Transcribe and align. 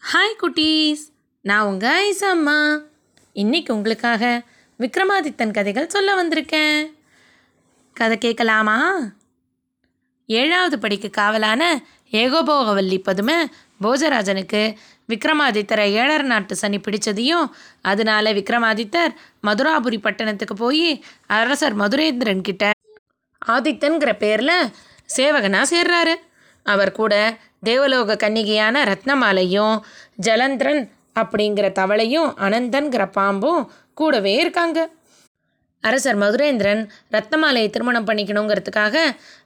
Hi 0.00 0.40
குட்டீஸ். 0.40 1.02
நான் 1.40 1.66
உங்கள் 1.66 1.96
ஐசம்மா 2.08 2.24
அம்மா. 2.24 2.80
இன்னைக்கு 3.32 3.74
உங்களுக்காக 3.74 4.42
விக்ரமாதித்தன் 4.78 5.50
கதைகள் 5.50 5.88
சொல்ல 5.88 6.24
வந்திருக்கேன். 6.24 6.92
கதை 7.94 8.18
கேட்கலாமா? 8.18 8.98
ஏழாவது 10.26 10.78
படிக்கு 10.78 11.10
காவலான 11.10 11.62
ஏகோபோகவல்லி 12.10 12.98
பதுமை 12.98 13.34
போஜராஜனுக்கு 13.82 14.76
விக்ரமாதித்தரை 15.08 15.86
ஏழர் 15.92 16.24
நாட்டு 16.24 16.56
சனி 16.56 16.78
பிடிச்சதையும் 16.78 17.50
அதனால 17.82 18.32
விக்ரமாதித்தர் 18.32 19.14
மதுராபுரி 19.46 19.98
பட்டணத்துக்கு 20.00 20.54
போய் 20.54 21.04
அரசர் 21.26 21.76
மதுரேந்திரன் 21.76 22.40
கிட்ட 22.40 22.70
ஆதித்தன்கிற 23.46 24.16
பேரில் 24.16 24.68
சேவகனாக 25.16 25.64
சேர்றாரு. 25.70 26.14
அவர் 26.64 26.92
கூட 26.92 27.38
தேவலோக 27.62 28.14
கன்னிகையான 28.14 28.76
ரத்னமாலையும் 28.90 29.76
ஜலந்திரன் 30.26 30.82
அப்படிங்கிற 31.20 31.66
தவளையும் 31.78 32.30
அனந்தன்கிற 32.46 33.02
பாம்பும் 33.16 33.62
கூடவே 33.94 34.32
இருக்காங்க. 34.34 34.78
அரசர் 35.84 36.18
மதுரேந்திரன் 36.18 36.82
ரத்னமாலையை 37.12 37.70
திருமணம் 37.70 38.06
பண்ணிக்கணுங்கிறதுக்காக 38.06 38.96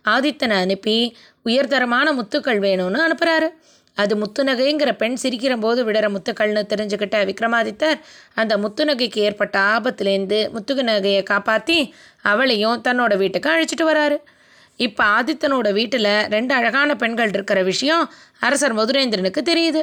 ஆதித்தனை 0.08 0.56
அனுப்பி 0.56 0.96
உயர்தரமான 1.44 2.12
முத்துக்கள் 2.12 2.60
வேணும்னு 2.66 3.00
அனுப்புகிறாரு 3.06 3.48
அது 3.96 4.14
முத்துநகைங்கிற 4.16 4.90
பெண் 4.96 5.16
சிரிக்கிற 5.22 5.60
போது 5.60 5.80
விடுற 5.84 6.06
முத்துக்கள்னு 6.14 6.62
தெரிஞ்சுக்கிட்ட 6.72 7.18
விக்ரமாதித்தர் 7.28 7.98
அந்த 8.34 8.56
முத்துநகைக்கு 8.56 9.20
ஏற்பட்ட 9.28 9.58
ஆபத்துலேருந்து 9.74 10.40
முத்துகு 10.56 10.82
நகையை 10.90 11.22
காப்பாற்றி 11.22 11.78
அவளையும் 12.22 12.82
தன்னோட 12.82 13.16
வீட்டுக்கு 13.16 13.50
அழைச்சிட்டு 13.50 13.86
வராரு. 13.92 14.18
இப்போ 14.84 15.02
ஆதித்தனோட 15.18 15.68
வீட்டில் 15.78 16.12
ரெண்டு 16.34 16.52
அழகான 16.58 16.90
பெண்கள் 17.02 17.32
இருக்கிற 17.34 17.60
விஷயம் 17.72 18.02
அரசர் 18.46 18.74
மதுரேந்திரனுக்கு 18.78 19.42
தெரியுது. 19.50 19.82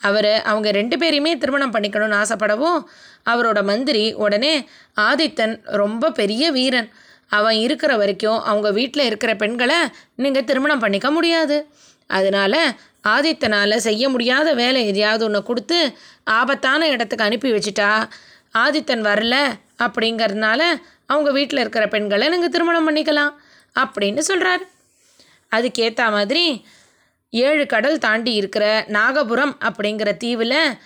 அவர் 0.00 0.32
அவங்க 0.50 0.68
ரெண்டு 0.78 0.96
பேரையுமே 1.00 1.32
திருமணம் 1.42 1.74
பண்ணிக்கணும்னு 1.74 2.18
ஆசைப்படவும் 2.22 2.78
அவரோட 3.32 3.58
மந்திரி 3.70 4.04
உடனே 4.24 4.54
ஆதித்தன் 5.08 5.54
ரொம்ப 5.82 6.10
பெரிய 6.20 6.44
வீரன். 6.56 6.88
அவன் 7.38 7.58
இருக்கிற 7.64 7.92
வரைக்கும் 8.00 8.40
அவங்க 8.50 8.68
வீட்டில் 8.78 9.08
இருக்கிற 9.10 9.32
பெண்களை 9.42 9.78
நீங்கள் 10.22 10.48
திருமணம் 10.48 10.82
பண்ணிக்க 10.84 11.10
முடியாது. 11.16 11.58
அதனால் 12.10 12.60
ஆதித்தனால் 13.14 13.84
செய்ய 13.86 14.04
முடியாத 14.14 14.48
வேலை 14.62 14.80
எதையாவது 14.90 15.24
ஒன்று 15.28 15.40
கொடுத்து 15.50 15.78
ஆபத்தான 16.38 16.88
இடத்துக்கு 16.94 17.26
அனுப்பி 17.28 17.50
வச்சிட்டா 17.54 17.90
ஆதித்தன் 18.64 19.06
வரல 19.08 19.36
அப்படிங்கிறதுனால 19.84 20.60
அவங்க 21.12 21.30
வீட்டில் 21.38 21.62
இருக்கிற 21.62 21.84
பெண்களை 21.94 22.26
நீங்கள் 22.34 22.54
திருமணம் 22.56 22.86
பண்ணிக்கலாம். 22.88 23.32
அப்படின்னு 23.80 24.18
சொல்கிறார் 24.18 24.62
அதுக்கேற்ற 25.50 26.10
மாதிரி 26.10 26.64
ஏழு 27.30 27.66
கடல் 27.66 27.98
தாண்டி 27.98 28.32
இருக்கிற 28.34 28.84
நாகபுரம் 28.88 29.54
அப்படிங்கிற 29.60 30.16
தீவில் 30.16 30.78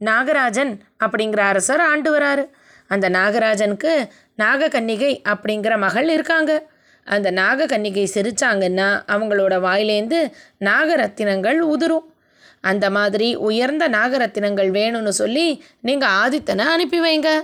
நாகராஜன் 0.00 0.78
அப்படிங்கிற 1.04 1.38
அரசர் 1.38 1.80
ஆண்டு 1.80 2.18
வராரு. 2.18 2.50
அந்த 2.88 3.10
நாகராஜனுக்கு 3.10 4.08
நாகக்கன்னிகை 4.38 5.22
அப்படிங்கிற 5.28 5.78
மகள் 5.78 6.08
இருக்காங்க. 6.08 6.66
அந்த 7.04 7.32
நாகக்கன்னிகை 7.32 8.06
சிரித்தாங்கன்னா 8.14 9.02
அவங்களோட 9.06 9.54
வாயிலேந்து 9.66 10.32
நாகரத்தினங்கள் 10.60 11.58
உதிரும். 11.58 12.14
அந்த 12.60 12.90
மாதிரி 12.90 13.34
உயர்ந்த 13.34 13.88
நாகரத்தினங்கள் 13.88 14.70
வேணும்னு 14.70 15.08
சொல்லி 15.08 15.64
நீங்கள் 15.80 16.08
ஆதித்தனை 16.08 16.64
அனுப்பி 16.64 17.00
வைங்க. 17.00 17.40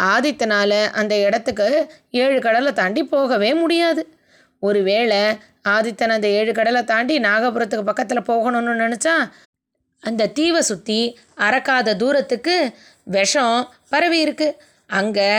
ஆதித்தனால் 0.00 0.90
அந்த 0.90 1.18
இடத்துக்கு 1.18 1.92
ஏழு 2.10 2.40
கடலை 2.40 2.72
தாண்டி 2.72 3.04
போகவே 3.04 3.54
முடியாது. 3.54 4.15
ஒருவேளை 4.66 5.20
ஆதித்தன் 5.68 6.14
அந்த 6.16 6.28
ஏழு 6.38 6.52
கடலை 6.54 6.82
தாண்டி 6.84 7.14
நாகபுரத்துக்கு 7.20 7.88
பக்கத்தில் 7.88 8.28
போகணும்னு 8.28 8.74
நினச்சா 8.82 9.14
அந்த 10.02 10.30
தீவை 10.36 10.60
சுற்றி 10.62 10.98
அறக்காத 11.46 11.94
தூரத்துக்கு 11.96 12.56
விஷம் 13.16 13.56
பரவி 13.92 14.18
இருக்கு. 14.20 14.48
அங்கே 14.90 15.30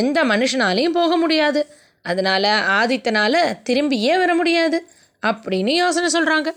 எந்த 0.00 0.18
மனுஷனாலையும் 0.24 0.96
போக 1.00 1.12
முடியாது. 1.16 1.60
அதனால் 2.04 2.50
ஆதித்தனால் 2.78 3.40
திரும்பியே 3.66 4.14
வர 4.22 4.32
முடியாது 4.34 4.78
அப்படின்னு 5.22 5.72
யோசனை 5.82 6.08
சொல்கிறாங்க 6.16 6.48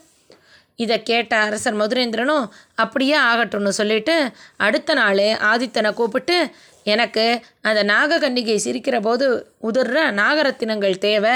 இதை 0.80 0.98
கேட்ட 1.04 1.34
அரசர் 1.48 1.80
மதுரேந்திரனும் 1.80 2.46
அப்படியே 2.76 3.16
ஆகட்டும்னு 3.30 3.72
சொல்லிட்டு 3.80 4.16
அடுத்த 4.68 4.94
நாள் 4.94 5.26
ஆதித்தனை 5.52 5.90
கூப்பிட்டு 5.94 6.38
எனக்கு 6.84 7.40
அந்த 7.62 7.84
நாககன்னிகை 7.84 8.58
சிரிக்கிற 8.64 9.02
போது 9.02 9.54
உதிர்ற 9.62 10.12
நாகரத்தினங்கள் 10.12 10.98
தேவை 10.98 11.36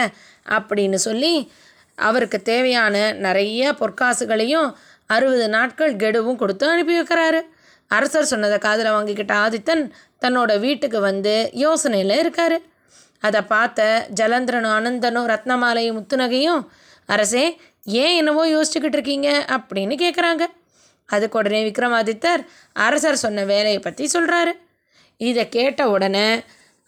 அப்படின்னு 0.49 0.95
சொல்லி 0.95 1.51
அவருக்கு 1.95 2.41
தேவையான 2.41 3.11
நிறைய 3.11 3.75
பொற்காசுகளையும் 3.79 4.73
அறுபது 5.05 5.49
நாட்கள் 5.49 5.95
கெடுவும் 5.95 6.35
கொடுத்து 6.35 6.69
அனுப்பி 6.69 6.99
வைக்கிறாரு 6.99 7.41
அரசர் 7.87 8.25
சொன்னதை 8.25 8.57
காதில் 8.57 8.85
வாங்கிக்கிட்ட 8.85 9.31
ஆதித்தன் 9.31 9.91
தன்னோட 10.21 10.59
வீட்டுக்கு 10.59 10.99
வந்து 10.99 11.51
யோசனையில் 11.53 12.19
இருக்கார். 12.19 12.59
அதை 13.19 13.41
பார்த்த 13.41 14.07
ஜலந்திரனும் 14.15 14.75
அனந்தனும் 14.77 15.29
ரத்னமாலையும் 15.33 15.97
முத்துநகையும் 15.99 16.67
அரசே 17.05 17.61
ஏன் 17.83 18.15
என்னவோ 18.15 18.47
யோசிச்சுக்கிட்டு 18.47 18.97
இருக்கீங்க? 18.97 19.45
அப்படின்னு 19.49 19.95
கேட்குறாங்க 19.95 20.45
அதுக்கு 21.05 21.37
உடனே 21.37 21.71
விக்ரமாதித்தர் 21.71 22.45
அரசர் 22.73 23.15
சொன்ன 23.15 23.43
வேலையை 23.43 23.79
பற்றி 23.79 24.09
சொல்கிறாரு 24.13 24.51
இதை 25.17 25.49
கேட்ட 25.49 25.89
உடனே 25.89 26.27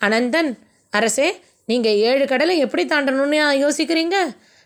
அனந்தன் 0.01 0.51
அரசே 0.89 1.29
நீங்கள் 1.65 1.99
ஏழு 2.09 2.25
கடலை 2.27 2.57
எப்படி 2.57 2.83
தாண்டணும்னு 2.85 3.39
யோசிக்கிறீங்க? 3.63 4.17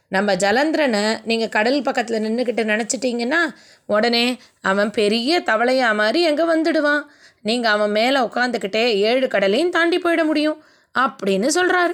நம்ம 0.08 0.34
ஜலந்திரனை 0.36 1.22
நீங்கள் 1.24 1.50
கடல் 1.50 1.82
பக்கத்தில் 1.82 2.24
நின்றுக்கிட்டு 2.24 2.64
நினச்சிட்டிங்கன்னா 2.64 3.42
உடனே 3.86 4.38
அவன் 4.62 4.92
பெரிய 4.92 5.40
தவளையாக 5.40 5.96
மாதிரி 5.96 6.22
எங்கே 6.22 6.44
வந்துடுவான்? 6.44 7.04
நீங்கள் 7.42 7.72
அவன் 7.72 7.92
மேலே 7.92 8.20
உட்காந்துக்கிட்டே 8.20 8.84
ஏழு 9.10 9.28
கடலையும் 9.28 9.70
தாண்டி 9.70 9.98
போயிட 9.98 10.24
முடியும் 10.26 10.64
அப்படின்னு 10.96 11.50
சொல்கிறாரு 11.56 11.94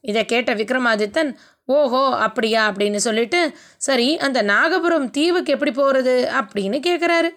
இதை 0.00 0.24
கேட்ட 0.24 0.54
விக்ரமாதித்தன் 0.54 1.30
ஓஹோ 1.64 2.16
அப்படியா? 2.16 2.70
அப்படின்னு 2.70 2.96
சொல்லிட்டு 2.96 3.54
சரி 3.76 4.16
அந்த 4.16 4.42
நாகபுரம் 4.42 5.10
தீவுக்கு 5.10 5.52
எப்படி 5.52 5.70
போகிறது 5.70 6.30
அப்படின்னு 6.32 6.80
கேட்குறாரு 6.88 7.30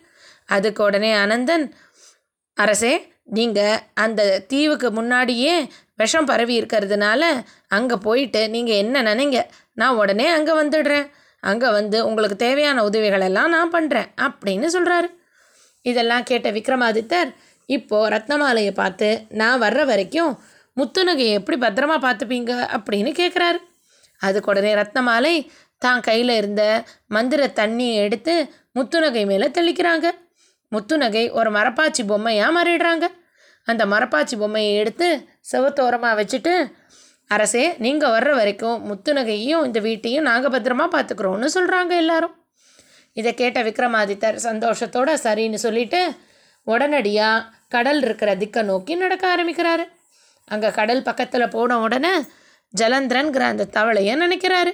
அதுக்கு 0.45 0.83
உடனே 0.83 1.13
அனந்தன் 1.13 1.71
அரசே 2.53 2.93
நீங்கள் 3.27 3.79
அந்த 3.93 4.21
தீவுக்கு 4.47 4.91
முன்னாடியே 4.91 5.53
விஷம் 5.95 6.25
பரவி 6.25 6.61
இருக்கிறதுனால 6.61 7.21
அங்கே 7.67 7.95
போயிட்டு 7.95 8.49
நீங்கள் 8.49 8.75
என்ன 8.75 9.01
நினைங்க? 9.01 9.39
நான் 9.73 9.95
உடனே 9.95 10.27
அங்கே 10.27 10.51
வந்துடுறேன். 10.51 11.07
அங்கே 11.39 11.69
வந்து 11.71 12.05
உங்களுக்கு 12.05 12.35
தேவையான 12.35 12.83
உதவிகளெல்லாம் 12.83 13.53
நான் 13.55 13.73
பண்ணுறேன் 13.73 14.07
அப்படின்னு 14.21 14.65
சொல்கிறாரு 14.65 15.09
இதெல்லாம் 15.81 16.23
கேட்ட 16.23 16.51
விக்ரமாதித்தர் 16.51 17.29
இப்போது 17.65 18.09
ரத்னமாலையை 18.09 18.71
பார்த்து 18.71 19.09
நான் 19.29 19.61
வர்ற 19.61 19.85
வரைக்கும் 19.85 20.39
முத்துநகையை 20.77 21.33
எப்படி 21.33 21.57
பத்திரமா 21.57 21.97
பார்த்துப்பீங்க? 22.05 22.53
அப்படின்னு 22.77 23.11
கேட்குறாரு 23.21 23.59
அதுக்கு 24.21 24.51
உடனே 24.51 24.73
ரத்னமாலை 24.73 25.49
தான் 25.77 25.99
கையில் 25.99 26.29
இருந்த 26.29 26.83
மந்திர 27.07 27.47
தண்ணியை 27.55 27.95
எடுத்து 27.95 28.33
முத்துநகை 28.75 29.25
மேலே 29.25 29.47
தெளிக்கிறாங்க. 29.47 30.07
முத்துநகை 30.71 31.23
ஒரு 31.31 31.49
மரப்பாச்சி 31.51 32.03
பொம்மையாக 32.07 32.55
மாறிடுறாங்க 32.57 33.05
அந்த 33.67 33.83
மரப்பாச்சி 33.85 34.35
பொம்மையை 34.37 34.73
எடுத்து 34.75 35.07
செவத்தோரமாக 35.51 36.17
வச்சுட்டு 36.19 36.53
அரசே 37.29 37.63
நீங்கள் 37.77 38.13
வர்ற 38.15 38.31
வரைக்கும் 38.35 38.77
முத்துநகையும் 38.89 39.65
இந்த 39.67 39.79
வீட்டையும் 39.79 40.27
நாங்கள் 40.29 40.53
பத்திரமா 40.53 40.85
பார்த்துக்குறோன்னு 40.93 41.47
சொல்கிறாங்க 41.55 41.93
எல்லாரும். 42.03 42.35
இதை 43.17 43.31
கேட்ட 43.33 43.59
விக்ரமாதித்தர் 43.63 44.37
சந்தோஷத்தோட 44.43 45.09
சரின்னு 45.23 45.59
சொல்லிட்டு 45.65 46.01
உடனடியாக 46.67 47.45
கடல் 47.75 48.01
இருக்கிற 48.01 48.31
திக்கை 48.35 48.61
நோக்கி 48.63 48.95
நடக்க 48.95 49.23
ஆரம்பிக்கிறாரு. 49.35 49.85
அங்கே 50.47 50.69
கடல் 50.71 51.03
பக்கத்தில் 51.03 51.53
போன 51.55 51.79
உடனே 51.79 52.13
ஜலந்திரன்கிற 52.73 53.43
அந்த 53.53 53.69
தவளையை 53.77 54.13
நினைக்கிறாரு. 54.23 54.71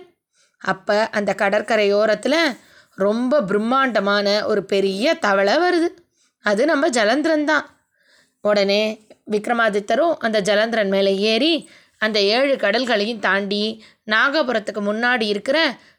அப்போ 0.61 0.97
அந்த 1.11 1.31
கடற்கரையோரத்தில் 1.41 2.39
ரொம்ப 2.97 3.41
பிரம்மாண்டமான 3.41 4.45
ஒரு 4.45 4.63
பெரிய 4.63 5.13
தவளை 5.25 5.55
வருது. 5.57 5.89
அது 6.45 6.65
நம்ம 6.65 6.89
ஜலந்திரன் 6.89 7.43
தான். 7.43 7.65
உடனே 8.41 8.83
விக்ரமாதித்தரும் 9.31 10.15
அந்த 10.19 10.41
ஜலந்திரன் 10.41 10.87
மேலே 10.87 11.13
ஏறி 11.31 11.53
அந்த 11.97 12.19
ஏழு 12.21 12.55
கடல்களையும் 12.55 13.19
தாண்டி 13.19 13.83
நாகபுரத்துக்கு 14.11 14.81
முன்னாடி 14.89 15.21
இருக்கிற 15.21 15.57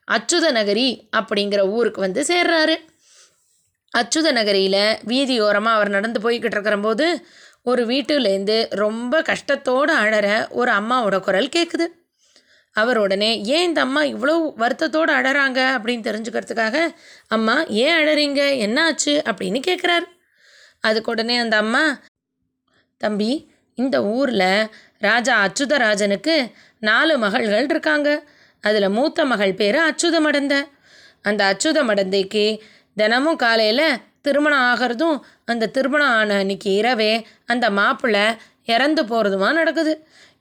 அச்சுத 0.08 0.46
நகரி 0.52 0.88
அப்படிங்கிற 1.19 1.60
ஊருக்கு 1.69 2.00
வந்து 2.00 2.22
சேர்றாரு. 2.22 2.76
அச்சுத 3.98 4.28
நகரியில் 4.32 4.82
வீதியோரமாக 5.10 5.76
அவர் 5.76 5.88
நடந்து 5.88 6.20
போய்கிட்டு 6.20 6.56
இருக்கிறம்போது 6.56 7.06
ஒரு 7.62 7.86
வீட்டுலேருந்து 7.86 8.56
ரொம்ப 8.69 9.20
கஷ்டத்தோடு 9.22 9.92
அழற 10.02 10.28
ஒரு 10.50 10.70
அம்மாவோட 10.70 11.20
குரல் 11.20 11.54
கேட்குது 11.56 11.86
அவர் 12.76 12.98
உடனே 12.98 13.30
ஏன் 13.44 13.66
இந்த 13.68 13.80
அம்மா 13.80 14.02
இவ்வளோ 14.02 14.34
வருத்தத்தோடு 14.56 15.12
அழறாங்க? 15.14 15.60
அப்படின்னு 15.76 16.06
தெரிஞ்சுக்கிறதுக்காக 16.08 16.76
அம்மா 17.28 17.56
ஏன் 17.82 17.96
அழறீங்க? 18.00 18.58
என்ன 18.58 18.84
ஆச்சு 18.84 19.22
அப்படின்னு 19.30 19.60
கேட்குறாரு 19.68 20.06
அதுக்கு 20.80 21.10
உடனே 21.10 21.36
அந்த 21.38 21.56
அம்மா 21.56 21.84
தம்பி 23.00 23.30
இந்த 23.78 23.96
ஊரில் 24.04 24.48
ராஜா 24.98 25.34
அச்சுதராஜனுக்கு 25.44 26.34
நாலு 26.80 27.18
மகள்கள் 27.18 27.64
இருக்காங்க. 27.64 28.08
அதில் 28.60 28.88
மூத்த 28.88 29.24
மகள் 29.24 29.54
பேர் 29.54 29.78
அச்சுத 29.88 30.16
மடந்த 30.26 30.54
அந்த 31.22 31.42
அச்சுத 31.50 31.78
மடந்தைக்கு 31.90 32.46
தினமும் 32.94 33.36
காலையில் 33.36 33.86
திருமணம் 34.22 34.66
ஆகிறதும் 34.70 35.16
அந்த 35.44 35.66
திருமணம் 35.66 36.12
ஆன 36.18 36.34
அன்னைக்கு 36.34 36.70
இரவே 36.72 37.12
அந்த 37.46 37.66
மாப்பிள்ளை 37.70 38.26
இறந்து 38.64 39.02
போகிறதுமா 39.04 39.52
நடக்குது. 39.52 39.94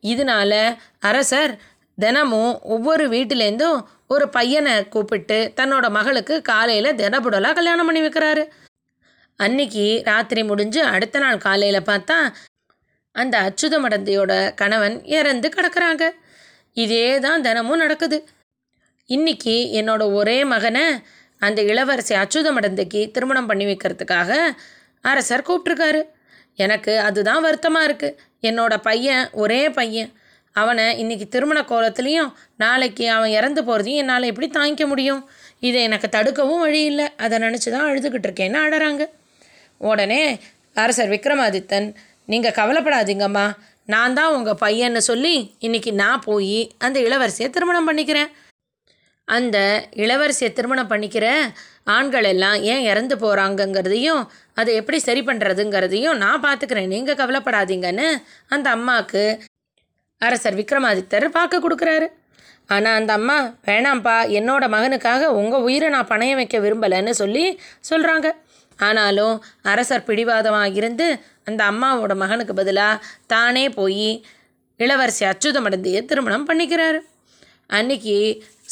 இதனால 0.03 0.53
அரசர் 1.00 1.53
தினமும் 1.98 2.54
ஒவ்வொரு 2.75 3.04
வீட்டிலேருந்தும் 3.16 3.80
ஒரு 4.13 4.25
பையனை 4.30 4.74
கூப்பிட்டு 4.94 5.38
தன்னோட 5.60 5.86
மகளுக்கு 5.98 6.36
காலையில் 6.51 6.98
தினபுடலாக 7.01 7.57
கல்யாணம் 7.60 7.88
பண்ணி 7.88 8.01
வைக்கிறாரு. 8.06 8.44
அன்னைக்கு 9.40 9.86
ராத்திரி 10.10 10.42
முடிஞ்சு 10.50 10.81
அடுத்த 10.95 11.19
நாள் 11.19 11.44
காலையில் 11.48 11.88
பார்த்தா 11.90 12.18
அந்த 13.16 13.36
அச்சுத 13.48 13.75
மடந்தையோட 13.84 14.31
கணவன் 14.62 14.95
இறந்து 15.18 15.48
கிடக்கிறாங்க. 15.56 16.04
இதே 16.84 17.07
தான் 17.25 17.44
தினமும் 17.48 17.81
நடக்குது. 17.84 18.18
இன்னைக்கு 19.10 19.56
என்னோட 19.80 20.04
ஒரே 20.19 20.38
மகனை 20.54 20.86
அந்த 21.42 21.60
இளவரசி 21.72 22.13
அச்சுத 22.16 22.48
மடந்தைக்கு 22.57 23.00
திருமணம் 23.12 23.50
பண்ணி 23.50 23.66
வைக்கிறதுக்காக 23.69 24.31
அரசர் 25.04 25.48
கூப்பிட்ருக்காரு 25.48 26.01
எனக்கு 26.63 26.94
அதுதான் 27.07 27.44
வருத்தமாக 27.45 27.88
இருக்குது 27.88 28.18
என்னோட 28.50 28.74
பையன் 28.88 29.24
ஒரே 29.44 29.62
பையன். 29.78 30.12
அவனை 30.56 30.86
இன்னைக்கு 31.02 31.26
திருமண 31.36 31.60
கோலத்துலேயும் 31.72 32.32
நாளைக்கு 32.64 33.06
அவன் 33.10 33.36
இறந்து 33.38 33.62
போகிறதையும் 33.62 34.02
என்னால் 34.04 34.30
எப்படி 34.32 34.48
தாங்கிக்க 34.58 34.86
முடியும்? 34.88 35.22
இதை 35.68 35.80
எனக்கு 35.88 36.08
தடுக்கவும் 36.16 36.64
வழி 36.66 36.82
இல்லை. 36.92 37.08
அதை 37.24 37.38
நினச்சி 37.46 37.70
தான் 37.70 37.88
அழுதுகிட்டு 37.90 38.28
இருக்கேன்னு 38.30 38.60
அழறாங்க 38.66 39.04
உடனே 39.82 40.22
அரசர் 40.84 41.14
விக்ரமாதித்தன் 41.16 41.88
நீங்கள் 42.26 42.58
கவலைப்படாதீங்கம்மா. 42.60 43.46
நான் 43.94 44.16
தான் 44.20 44.34
உங்கள் 44.36 44.62
பையன்னு 44.62 45.02
சொல்லி 45.10 45.36
இன்னைக்கு 45.68 45.92
நான் 46.04 46.26
போய் 46.30 46.60
அந்த 46.86 46.98
இளவரசியை 47.08 47.48
திருமணம் 47.50 47.88
பண்ணிக்கிறேன். 47.90 48.30
அந்த 49.28 49.58
இளவரசியை 50.04 50.50
திருமணம் 50.54 50.90
பண்ணிக்கிற 50.92 51.26
ஆண்கள் 51.96 52.28
எல்லாம் 52.32 52.58
ஏன் 52.72 52.86
இறந்து 52.92 53.16
போகிறாங்கங்கிறதையும் 53.24 54.22
அதை 54.60 54.72
எப்படி 54.80 54.98
சரி 55.08 55.22
பண்ணுறதுங்கிறதையும் 55.22 56.22
நான் 56.24 56.44
பார்த்துக்கிறேன் 56.46 56.94
நீங்கள் 56.96 57.20
கவலைப்படாதீங்கன்னு 57.22 58.08
அந்த 58.56 58.68
அம்மாவுக்கு 58.70 59.24
அரசர் 60.25 60.60
விக்ரமாதித்தர் 60.60 61.25
பார்க்க 61.38 61.64
கொடுக்குறாரு. 61.66 62.08
ஆனால் 62.74 62.98
அந்த 63.00 63.12
அம்மா 63.20 63.38
வேணாம்ப்பா 63.68 64.16
என்னோட 64.38 64.66
மகனுக்காக 64.75 65.30
உங்கள் 65.40 65.66
உயிரை 65.68 65.88
நான் 65.96 66.12
பணைய 66.12 66.34
வைக்க 66.40 66.58
விரும்பலைன்னு 66.66 67.14
சொல்லி 67.22 67.46
சொல்கிறாங்க 67.90 68.28
ஆனாலும் 68.80 69.36
அரசர் 69.72 70.08
பிடிவாதமாக 70.10 70.78
இருந்து 70.80 71.08
அந்த 71.50 71.62
அம்மாவோட 71.72 72.14
மகனுக்கு 72.22 72.54
பதிலாக 72.60 73.04
தானே 73.34 73.66
போய் 73.80 74.10
இளவரசி 74.80 75.24
அச்சுதமடந்தையை 75.31 76.02
திருமணம் 76.12 76.48
பண்ணிக்கிறாரு. 76.50 77.00
அன்னைக்கு 77.78 78.16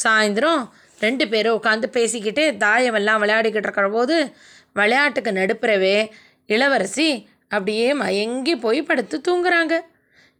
சாயந்தரம் 0.04 0.62
ரெண்டு 1.04 1.24
பேரும் 1.32 1.56
உட்காந்து 1.58 1.88
பேசிக்கிட்டு 1.96 2.44
தாயமெல்லாம் 2.64 3.20
விளையாடிக்கிட்டு 3.22 3.68
இருக்கிற 3.68 3.88
போது 3.96 4.16
விளையாட்டுக்கு 4.80 5.30
நடுப்புறவே 5.40 5.96
இளவரசி 6.54 7.08
அப்படியே 7.54 7.88
மயங்கி 8.02 8.54
போய் 8.64 8.80
படுத்து 8.90 9.16
தூங்குறாங்க. 9.28 9.74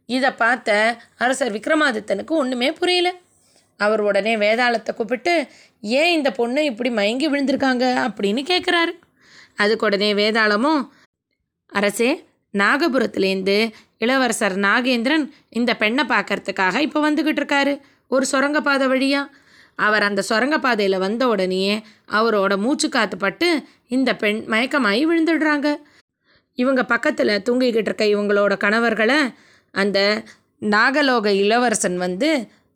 இதை 0.05 0.31
பார்த்த 0.31 0.97
அரசர் 1.17 1.53
விக்ரமாதித்தனுக்கு 1.53 2.33
ஒன்றுமே 2.41 2.71
புரியல. 2.71 3.13
அவர் 3.77 4.01
உடனே 4.01 4.35
வேதாளத்தை 4.35 4.93
கூப்பிட்டு 4.93 5.47
ஏன் 5.81 6.11
இந்த 6.11 6.31
பொண்ணு 6.31 6.63
இப்படி 6.65 6.89
மயங்கி 6.89 7.27
விழுந்திருக்காங்க? 7.29 7.85
அப்படின்னு 8.07 8.41
கேட்குறாரு 8.51 8.93
அதுக்கு 9.55 9.85
உடனே 9.85 10.13
வேதாளமும் 10.13 10.87
அரசே 11.67 12.25
நாகபுரத்துலேருந்து 12.53 13.71
இளவரசர் 13.97 14.55
நாகேந்திரன் 14.57 15.29
இந்த 15.49 15.75
பெண்ணை 15.75 16.05
பார்க்கறதுக்காக 16.05 16.79
இப்போ 16.79 17.11
வந்துக்கிட்டு 17.11 17.41
இருக்காரு. 17.41 17.79
ஒரு 18.07 18.25
சுரங்கப்பாதை 18.25 18.87
வழியாக 18.87 19.31
அவர் 19.75 20.03
அந்த 20.03 20.23
சுரங்கப்பாதையில் 20.29 20.97
வந்த 20.97 21.27
உடனேயே 21.27 21.81
அவரோட 22.11 22.57
மூச்சு 22.57 22.89
காத்து 22.89 23.17
பட்டு 23.17 23.63
இந்த 23.87 24.15
பெண் 24.15 24.43
மயக்கமாகி 24.47 25.03
விழுந்துடுறாங்க. 25.05 25.75
இவங்க 26.53 26.83
பக்கத்தில் 26.83 27.41
தூங்கிக்கிட்டு 27.49 27.89
இருக்க 27.89 28.05
இவங்களோட 28.05 28.57
கணவர்களை 28.57 29.19
அந்த 29.73 29.99
நாகலோக 30.75 31.27
இளவரசன் 31.43 31.97
வந்து 31.97 32.29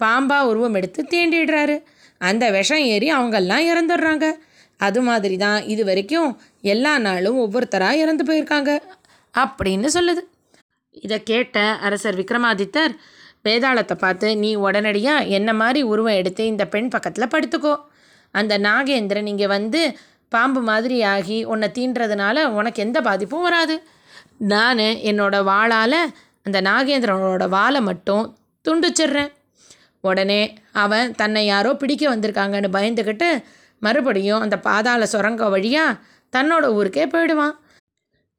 பாம்பா 0.03 0.37
உருவம் 0.49 0.77
எடுத்து 0.79 1.01
தீண்டிடுறாரு. 1.13 1.75
அந்த 2.21 2.45
விஷம் 2.57 2.83
ஏறி 2.93 3.07
அவங்கெல்லாம் 3.13 3.65
இறந்துடுறாங்க. 3.71 4.25
அது 4.79 4.99
மாதிரி 5.01 5.35
தான் 5.37 5.59
இது 5.73 5.83
வரைக்கும் 5.85 6.29
எல்லா 6.73 6.93
நாளும் 6.97 7.37
ஒவ்வொருத்தராக 7.43 8.01
இறந்து 8.03 8.23
போயிருக்காங்க 8.23 8.71
அப்படின்னு 9.33 9.89
சொல்லுது. 9.97 10.21
இதை 11.05 11.17
கேட்ட 11.23 11.57
அரசர் 11.87 12.19
விக்ரமாதித்தர் 12.21 12.93
வேதாளத்தை 13.45 13.95
பார்த்து 13.97 14.27
நீ 14.37 14.51
உடனடியாக 14.65 15.29
என்ன 15.37 15.49
மாதிரி 15.53 15.81
உருவம் 15.91 16.19
எடுத்து 16.21 16.43
இந்த 16.45 16.63
பெண் 16.67 16.89
பக்கத்தில் 16.89 17.31
படுத்துக்கோ. 17.33 17.73
அந்த 18.33 18.53
நாகேந்திரன் 18.67 19.29
இங்கே 19.33 19.47
வந்து 19.57 19.81
பாம்பு 20.31 20.61
மாதிரி 20.61 20.97
ஆகி 21.15 21.37
உன்னை 21.51 21.67
தீண்டுறதுனால 21.77 22.43
உனக்கு 22.59 22.79
எந்த 22.85 22.99
பாதிப்பும் 23.01 23.45
வராது. 23.47 23.75
நான் 24.53 24.81
என்னோட 25.11 25.35
வாளால் 25.49 25.99
அந்த 26.47 26.57
நாகேந்திரனோட 26.69 27.45
வாலை 27.55 27.81
மட்டும் 27.89 28.25
துண்டிச்சிடுறேன். 28.65 29.31
உடனே 30.03 30.41
அவன் 30.83 31.13
தன்னை 31.21 31.41
யாரோ 31.45 31.71
பிடிக்க 31.81 32.03
வந்திருக்காங்கன்னு 32.13 32.69
பயந்துக்கிட்டு 32.75 33.29
மறுபடியும் 33.81 34.43
அந்த 34.45 34.55
பாதாள 34.67 35.07
சுரங்க 35.13 35.49
வழியாக 35.53 35.99
தன்னோட 36.33 36.65
ஊருக்கே 36.77 37.05
போயிடுவான். 37.13 37.55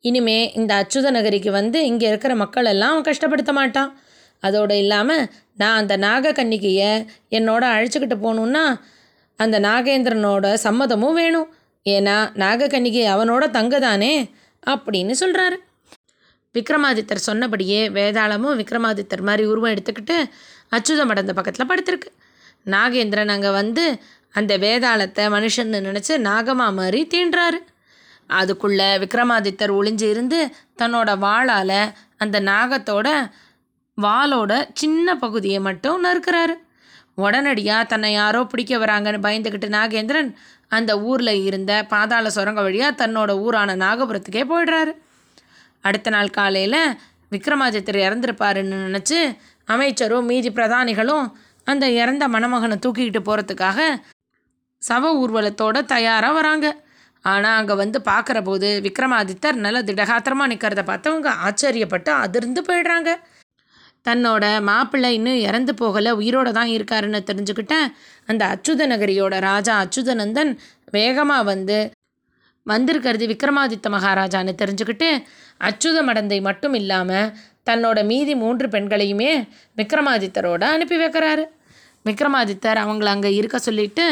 இனிமே 0.04 0.38
இந்த 0.58 0.72
அச்சுத 0.80 1.10
நகரிக்கு 1.16 1.50
வந்து 1.58 1.78
இங்கே 1.90 2.06
இருக்கிற 2.08 2.32
மக்கள் 2.42 2.70
எல்லாம் 2.72 2.92
அவன் 2.94 3.08
கஷ்டப்படுத்த 3.08 3.52
மாட்டான். 3.60 3.90
அதோடு 4.42 4.74
இல்லாமல் 4.82 5.24
நான் 5.60 5.78
அந்த 5.80 5.94
நாகக்கன்னிகையை 6.06 6.90
என்னோட 7.38 7.62
அழைச்சிக்கிட்டு 7.74 8.18
போகணுன்னா 8.24 8.64
அந்த 9.38 9.56
நாகேந்திரனோட 9.68 10.46
சம்மதமும் 10.66 11.16
வேணும். 11.20 11.48
ஏன்னா 11.86 12.16
நாகக்கன்னிகை 12.42 13.04
அவனோட 13.14 13.44
தங்கதானே 13.56 14.14
அப்படின்னு 14.66 15.14
சொல்கிறாரு 15.22 15.58
விக்ரமாதித்தர் 16.54 17.26
சொன்னபடியே 17.28 17.80
வேதாளமும் 17.96 18.58
விக்ரமாதித்தர் 18.60 19.26
மாதிரி 19.28 19.44
உருவம் 19.52 19.72
எடுத்துக்கிட்டு 19.74 20.16
அச்சுத 20.76 21.02
மடந்த 21.10 21.32
பக்கத்தில் 21.38 21.70
படுத்திருக்கு. 21.70 22.10
நாகேந்திரன் 22.66 23.32
அங்கே 23.34 23.50
வந்து 23.60 23.84
அந்த 24.38 24.52
வேதாளத்தை 24.64 25.24
மனுஷன்னு 25.34 25.78
நினச்சி 25.88 26.14
நாகமா 26.28 26.66
மாதிரி 26.78 27.00
தீண்டுறாரு. 27.14 27.58
அதுக்குள்ளே 28.40 28.88
விக்ரமாதித்தர் 29.02 29.72
ஒளிஞ்சு 29.78 30.06
இருந்து 30.12 30.38
தன்னோட 30.80 31.10
வாளால் 31.18 31.78
அந்த 32.16 32.36
நாகத்தோட 32.50 33.08
வாளோட 33.98 34.52
சின்ன 34.80 35.16
பகுதியை 35.16 35.60
மட்டும் 35.60 36.04
நறுக்கிறாரு. 36.04 36.54
உடனடியாக 37.24 37.88
தன்னை 37.92 38.10
யாரோ 38.12 38.40
பிடிக்க 38.50 38.72
வராங்கன்னு 38.78 39.24
பயந்துக்கிட்டு 39.26 39.68
நாகேந்திரன் 39.76 40.30
அந்த 40.76 40.92
ஊரில் 41.00 41.34
இருந்த 41.48 41.72
பாதாள 41.92 42.30
சுரங்க 42.30 42.60
வழியாக 42.62 42.98
தன்னோட 43.00 43.30
ஊரான 43.44 43.76
நாகபுரத்துக்கே 43.84 44.44
போயிடுறாரு. 44.52 44.92
அடுத்த 45.84 46.10
நாள் 46.10 46.30
காலையில் 46.30 46.80
விக்ரமாதித்தர் 47.32 47.98
இறந்துருப்பாருன்னு 48.06 48.76
நினச்சி 48.86 49.18
அமைச்சரும் 49.68 50.28
மீதி 50.30 50.50
பிரதானிகளும் 50.50 51.26
அந்த 51.66 51.84
இறந்த 52.02 52.24
மணமகனை 52.28 52.76
தூக்கிக்கிட்டு 52.84 53.22
போகிறதுக்காக 53.24 53.80
சவ 54.82 55.10
ஊர்வலத்தோடு 55.22 55.80
தயாராக 55.84 56.36
வராங்க. 56.38 56.66
ஆனால் 57.24 57.56
அங்கே 57.60 57.74
வந்து 57.74 57.98
பார்க்குற 58.10 58.38
போது 58.42 58.68
விக்ரமாதித்தர் 58.86 59.56
நல்ல 59.64 59.78
திடகாத்திரமாக 59.82 60.50
நிற்கிறத 60.52 60.82
பார்த்தவங்க 60.90 61.30
ஆச்சரியப்பட்டு 61.46 62.10
அதிர்ந்து 62.24 62.60
போயிடுறாங்க. 62.68 63.10
தன்னோட 64.06 64.44
மாப்பிள்ளை 64.68 65.10
இன்னும் 65.14 65.40
இறந்து 65.48 65.72
போகலை 65.80 66.10
உயிரோட 66.20 66.48
தான் 66.58 66.70
இருக்காருன்னு 66.76 67.20
தெரிஞ்சுக்கிட்ட 67.30 67.76
அந்த 68.30 68.42
அச்சுத 68.54 68.86
நகரியோட 68.86 69.34
ராஜா 69.50 69.74
அச்சுதநந்தன் 69.84 70.52
வேகமாக 70.90 71.48
வந்து 71.52 71.78
வந்திருக்கிறது 72.68 73.26
விக்ரமாதித்த 73.32 73.88
மகாராஜான்னு 73.96 74.52
தெரிஞ்சுக்கிட்டு 74.62 75.08
அச்சுத 75.68 75.98
மடந்தை 76.08 76.38
மட்டும் 76.48 76.74
இல்லாமல் 76.80 77.30
தன்னோட 77.68 77.98
மீதி 78.10 78.34
மூன்று 78.42 78.66
பெண்களையுமே 78.74 79.30
விக்ரமாதித்தரோட 79.76 80.62
அனுப்பி 80.74 80.96
வைக்கிறாரு. 81.02 81.44
விக்ரமாதித்தர் 82.04 82.78
அவங்கள 82.84 83.08
அங்கே 83.14 83.30
இருக்க 83.38 83.56
சொல்லிட்டு 83.58 84.04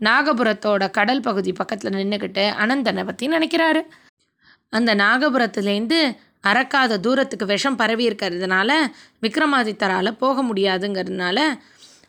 நாகபுரத்தோட 0.00 0.84
கடல் 0.90 1.24
பகுதி 1.26 1.50
பக்கத்தில் 1.52 1.98
நின்றுக்கிட்டு 1.98 2.44
அனந்தனை 2.62 3.02
பற்றி 3.04 3.26
நினைக்கிறாரு. 3.28 3.82
அந்த 4.72 4.90
நாகபுரத்துலேருந்து 4.94 6.00
அறக்காத 6.44 6.98
தூரத்துக்கு 7.04 7.46
விஷம் 7.46 7.78
பரவி 7.80 8.04
இருக்கிறதுனால 8.08 8.70
விக்ரமாதித்தரால் 9.24 10.18
போக 10.22 10.42
முடியாதுங்கிறதுனால 10.42 11.38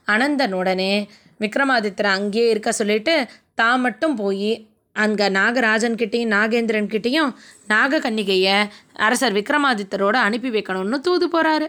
அனந்தன் 0.08 0.56
உடனே 0.60 0.94
விக்ரமாதித்தரை 1.40 2.12
அங்கேயே 2.18 2.48
இருக்க 2.50 2.70
சொல்லிட்டு 2.72 3.16
தான் 3.56 3.82
மட்டும் 3.82 4.16
போய் 4.16 4.52
அங்கே 4.98 5.28
நாகராஜன் 5.30 5.98
கிட்டேயும் 6.02 6.32
நாகேந்திரன் 6.36 6.92
கிட்டேயும் 6.94 7.32
நாகக்கன்னிகையை 7.70 8.58
அரசர் 8.94 9.34
விக்ரமாதித்தரோடு 9.34 10.20
அனுப்பி 10.28 10.50
வைக்கணும்னு 10.50 11.00
தூது 11.00 11.28
போகிறாரு 11.28 11.68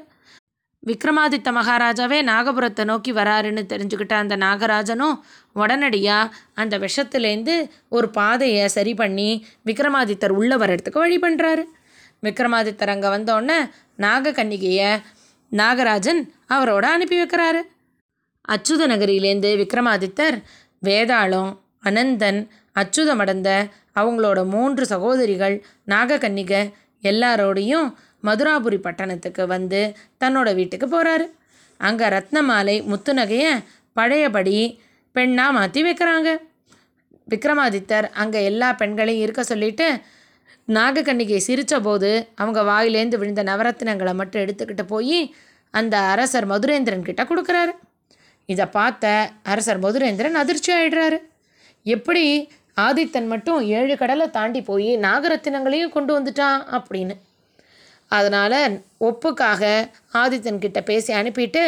விக்ரமாதித்த 0.86 1.48
மகாராஜாவே 1.52 2.18
நாகபுரத்தை 2.22 2.84
நோக்கி 2.84 3.12
வராருன்னு 3.12 3.62
தெரிஞ்சுக்கிட்ட 3.72 4.12
அந்த 4.12 4.36
நாகராஜனும் 4.36 5.16
உடனடியாக 5.52 6.34
அந்த 6.54 6.78
விஷத்துலேருந்து 6.78 7.54
ஒரு 7.88 8.08
பாதையை 8.10 8.68
சரி 8.68 8.94
பண்ணி 8.94 9.46
விக்ரமாதித்தர் 9.66 10.30
உள்ளே 10.30 10.56
வர்றதுக்கு 10.56 11.00
வழி 11.00 11.18
பண்ணுறாரு 11.18 11.64
விக்ரமாதித்தர் 12.22 12.92
அங்கே 12.94 13.08
வந்தோடனே 13.08 13.58
நாகக்கன்னிகையை 13.98 14.90
நாகராஜன் 15.52 16.22
அவரோட 16.48 16.84
அனுப்பி 16.86 17.16
வைக்கிறாரு. 17.22 17.60
அச்சுத 18.48 18.82
நகரியிலேருந்து 18.86 19.50
விக்ரமாதித்தர் 19.56 20.36
வேதாளம் 20.86 21.52
அனந்தன் 21.84 22.40
அச்சுதமடைந்த 22.76 23.50
அவங்களோட 24.00 24.40
மூன்று 24.54 24.84
சகோதரிகள் 24.86 25.56
நாககன்னிகை 25.92 26.62
எல்லாரோடையும் 27.02 27.88
மதுராபுரி 28.26 28.78
பட்டணத்துக்கு 28.86 29.46
வந்து 29.46 29.80
தன்னோட 30.22 30.48
வீட்டுக்கு 30.54 30.86
போகிறாரு 30.86 31.26
அங்கே 31.80 32.06
ரத்னமாலை 32.16 32.76
முத்துநகையை 32.90 33.52
பழையபடி 33.92 34.56
பெண்ணாக 35.16 35.52
மாற்றி 35.52 35.80
வைக்கிறாங்க. 35.82 36.28
விக்ரமாதித்தர் 37.28 38.06
அங்கே 38.22 38.40
எல்லா 38.50 38.68
பெண்களையும் 38.72 39.22
இருக்க 39.22 39.42
சொல்லிட்டு 39.42 39.86
நாகக்கன்னிகை 40.76 41.40
சிரித்த 41.46 41.74
போது 41.80 42.10
அவங்க 42.34 42.60
வாயிலேந்து 42.70 43.16
விழுந்த 43.20 43.42
நவரத்னங்களை 43.42 44.12
மட்டும் 44.14 44.42
எடுத்துக்கிட்டு 44.44 44.84
போய் 44.86 45.20
அந்த 45.74 45.94
அரசர் 46.12 46.46
மதுரேந்திரன் 46.46 47.06
கிட்ட 47.08 47.22
கொடுக்குறாரு. 47.24 47.72
இதை 48.48 48.66
பார்த்த 48.78 49.30
அரசர் 49.52 49.80
மதுரேந்திரன் 49.84 50.38
அதிர்ச்சி 50.42 50.70
ஆயிடுறாரு. 50.72 51.18
எப்படி 51.86 52.24
ஆதித்தன் 52.78 53.26
மட்டும் 53.26 53.60
ஏழு 53.68 53.96
கடலை 53.96 54.30
தாண்டி 54.30 54.62
போய் 54.62 54.90
நாகரத்தினங்களையும் 54.96 55.88
கொண்டு 55.88 56.12
வந்துட்டான் 56.18 56.60
அப்படின்னு. 56.70 57.14
அதனால் 58.10 58.58
ஒப்புக்காக 58.98 59.62
ஆதித்தன் 60.12 60.58
கிட்ட 60.58 60.80
பேசி 60.82 61.12
அனுப்பிட்டு 61.12 61.62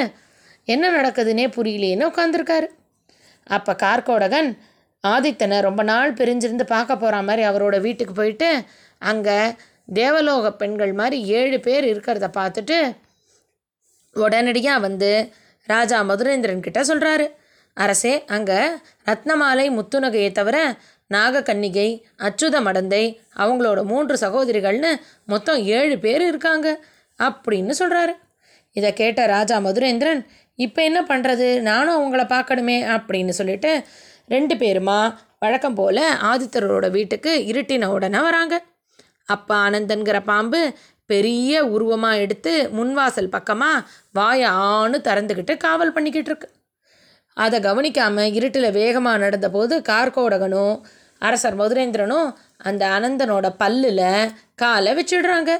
என்ன 0.65 0.85
நடக்குதுன்னே 0.91 1.47
புரியலேன்னு 1.57 2.09
உட்காந்துருக்காரு 2.09 2.69
அப்போ 3.47 3.73
கார்கோடகன் 3.75 4.51
ஆதித்தனை 5.05 5.61
ரொம்ப 5.61 5.83
நாள் 5.83 6.13
பிரிஞ்சிருந்து 6.13 6.65
பார்க்க 6.67 6.97
போகிற 6.97 7.23
மாதிரி 7.23 7.43
அவரோட 7.49 7.81
வீட்டுக்கு 7.81 8.15
போயிட்டு 8.15 8.49
அங்கே 9.03 9.39
தேவலோக 9.93 10.53
பெண்கள் 10.53 10.93
மாதிரி 10.93 11.19
ஏழு 11.27 11.61
பேர் 11.61 11.85
இருக்கிறத 11.85 12.27
பார்த்துட்டு 12.39 12.79
உடனடியாக 14.17 14.81
வந்து 14.81 15.11
ராஜா 15.69 15.99
மதுரேந்திரன் 16.03 16.61
கிட்ட 16.61 16.81
சொல்கிறாரு 16.83 17.27
அரசே 17.77 18.25
அங்கே 18.27 18.61
ரத்னமாலை 19.05 19.67
முத்துநகையை 19.77 20.33
தவிர 20.33 20.57
நாகக்கன்னிகை 21.11 22.05
அச்சுத 22.17 22.57
மடந்தை 22.63 23.19
அவங்களோட 23.37 23.83
மூன்று 23.83 24.17
சகோதரிகள்னு 24.21 25.01
மொத்தம் 25.25 25.63
ஏழு 25.63 25.99
பேர் 25.99 26.27
இருக்காங்க 26.29 26.85
அப்படின்னு 27.19 27.71
சொல்கிறாரு 27.79 28.13
இதை 28.73 28.93
கேட்ட 28.93 29.27
ராஜா 29.27 29.57
மதுரேந்திரன் 29.61 30.27
இப்போ 30.55 30.83
என்ன 30.83 31.03
பண்ணுறது 31.03 31.61
நானும் 31.61 31.97
அவங்கள 31.99 32.23
பார்க்கணுமே 32.27 32.85
அப்படின்னு 32.97 33.29
சொல்லிட்டு 33.29 33.85
ரெண்டு 34.27 34.55
பேருமா 34.55 35.15
வழக்கம் 35.39 35.75
போல் 35.75 36.05
ஆதித்தரோட 36.23 36.91
வீட்டுக்கு 36.91 37.53
இருட்டின 37.53 37.87
உடனே 37.87 38.21
வராங்க. 38.21 38.63
அப்பா 39.25 39.69
ஆனந்தன்கிற 39.69 40.25
பாம்பு 40.25 40.75
பெரிய 41.07 41.65
உருவமாக 41.65 42.19
எடுத்து 42.19 42.71
முன்வாசல் 42.73 43.31
பக்கமாக 43.31 43.87
வாயை 44.13 44.51
திறந்துக்கிட்டு 45.09 45.57
காவல் 45.57 45.93
பண்ணிக்கிட்டு 45.93 46.31
இருக்கு. 46.31 46.49
அதை 47.45 47.59
கவனிக்காமல் 47.69 48.35
இருட்டில் 48.39 48.77
வேகமாக 48.81 49.23
நடந்தபோது 49.25 49.75
கார்கோடகனும் 49.91 50.75
அரசர் 51.23 51.57
மதுரேந்திரனும் 51.61 52.29
அந்த 52.69 52.83
அனந்தனோட 52.97 53.47
பல்லில் 53.63 54.07
காலை 54.63 54.93
வச்சிடுறாங்க. 54.99 55.51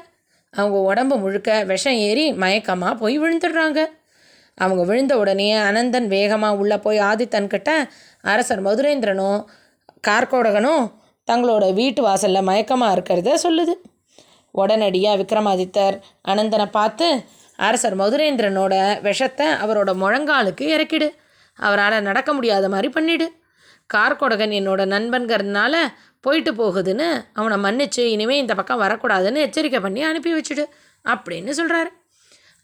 அவங்க 0.55 0.79
உடம்பு 0.91 1.17
முழுக்க 1.23 1.51
விஷம் 1.71 1.99
ஏறி 2.09 2.25
மயக்கமாக 2.43 2.95
போய் 3.03 3.17
விழுந்துடுறாங்க. 3.23 3.81
அவங்க 4.59 4.83
விழுந்த 4.91 5.15
உடனே 5.23 5.49
அனந்தன் 5.69 6.09
வேகமாக 6.15 6.59
உள்ளே 6.63 6.79
போய் 6.87 6.99
ஆதித்தன்கிட்ட 7.11 7.71
அரசர் 8.33 8.63
மதுரேந்திரனும் 8.67 9.41
கார்கோடகனும் 10.09 10.85
தங்களோட 11.29 11.65
வீட்டு 11.79 12.01
வாசலில் 12.07 12.49
மயக்கமாக 12.51 12.95
இருக்கிறத 12.97 13.37
சொல்லுது. 13.47 13.75
உடனடியாக 14.55 15.19
விக்ரமாதித்தர் 15.21 15.97
அனந்தனை 16.33 16.67
பார்த்து 16.79 17.09
அரசர் 17.59 17.97
மதுரேந்திரனோட 18.03 18.75
விஷத்தை 19.09 19.47
அவரோட 19.65 19.91
முழங்காலுக்கு 20.03 20.65
இறக்கிடு. 20.75 21.09
அவரால் 21.67 22.07
நடக்க 22.09 22.31
முடியாத 22.37 22.69
மாதிரி 22.75 22.89
பண்ணிடு. 22.97 23.27
கார்கொடகன் 23.91 24.53
என்னோட 24.59 24.83
நண்பன்கிறதுனால 24.95 25.75
போயிட்டு 26.25 26.53
போகுதுன்னு 26.61 27.09
அவனை 27.39 27.57
மன்னிச்சு 27.65 28.03
இனிமேல் 28.15 28.43
இந்த 28.43 28.55
பக்கம் 28.55 28.83
வரக்கூடாதுன்னு 28.85 29.45
எச்சரிக்கை 29.47 29.81
பண்ணி 29.81 30.03
அனுப்பி 30.11 30.33
வச்சுடு 30.37 30.65
அப்படின்னு 31.05 31.53
சொல்கிறாரு 31.61 31.91